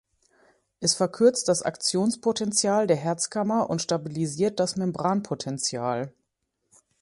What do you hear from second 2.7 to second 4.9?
der Herzkammer und stabilisiert das